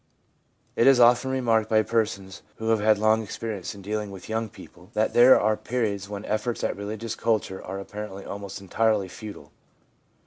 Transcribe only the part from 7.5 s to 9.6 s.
are apparently almost entirely futile.